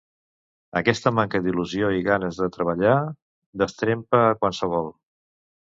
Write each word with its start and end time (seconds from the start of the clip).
Aquesta 0.79 1.11
manca 1.17 1.41
d'il·lusió 1.47 1.91
i 1.97 2.01
ganes 2.09 2.41
de 2.45 2.49
treballar 2.57 2.97
destrempa 3.65 4.27
a 4.31 4.35
qualsevol. 4.43 4.95